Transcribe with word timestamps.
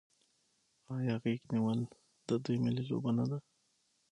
آیا 0.95 1.15
غیږ 1.23 1.41
نیول 1.53 1.79
د 2.27 2.29
دوی 2.43 2.57
ملي 2.65 2.83
لوبه 2.89 3.11
نه 3.17 3.25
ده؟ 3.29 3.37